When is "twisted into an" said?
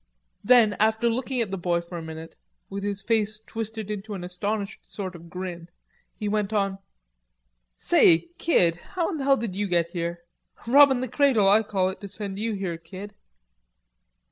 3.45-4.23